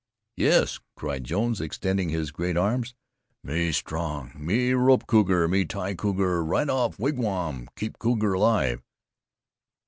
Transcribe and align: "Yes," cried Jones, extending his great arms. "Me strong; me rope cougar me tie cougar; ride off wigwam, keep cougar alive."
"Yes," 0.35 0.79
cried 0.95 1.25
Jones, 1.25 1.61
extending 1.61 2.09
his 2.09 2.31
great 2.31 2.57
arms. 2.57 2.95
"Me 3.43 3.71
strong; 3.71 4.31
me 4.35 4.73
rope 4.73 5.05
cougar 5.05 5.47
me 5.47 5.63
tie 5.63 5.93
cougar; 5.93 6.43
ride 6.43 6.71
off 6.71 6.97
wigwam, 6.97 7.69
keep 7.75 7.99
cougar 7.99 8.33
alive." 8.33 8.81